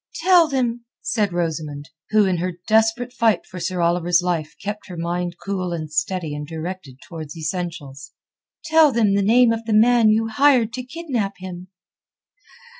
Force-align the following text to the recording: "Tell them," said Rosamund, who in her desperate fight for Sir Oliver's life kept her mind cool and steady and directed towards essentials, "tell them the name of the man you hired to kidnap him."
"Tell 0.15 0.47
them," 0.47 0.85
said 1.03 1.31
Rosamund, 1.31 1.91
who 2.09 2.25
in 2.25 2.37
her 2.37 2.53
desperate 2.67 3.13
fight 3.13 3.45
for 3.45 3.59
Sir 3.59 3.81
Oliver's 3.81 4.23
life 4.23 4.55
kept 4.59 4.87
her 4.87 4.97
mind 4.97 5.35
cool 5.37 5.73
and 5.73 5.93
steady 5.93 6.33
and 6.33 6.47
directed 6.47 6.97
towards 7.07 7.37
essentials, 7.37 8.11
"tell 8.65 8.91
them 8.91 9.13
the 9.13 9.21
name 9.21 9.53
of 9.53 9.63
the 9.65 9.73
man 9.75 10.09
you 10.09 10.27
hired 10.29 10.73
to 10.73 10.81
kidnap 10.83 11.33
him." 11.37 11.67